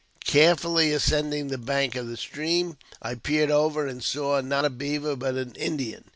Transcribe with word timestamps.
Carefully 0.25 0.91
ascending 0.93 1.49
the 1.49 1.59
bank 1.59 1.95
of 1.95 2.07
the 2.07 2.17
stream, 2.17 2.75
I 3.03 3.13
peered 3.13 3.51
over, 3.51 3.85
and 3.85 4.03
saw, 4.03 4.41
not 4.41 4.65
a 4.65 4.71
beaver, 4.71 5.15
but 5.15 5.35
an 5.35 5.53
Indian. 5.53 6.05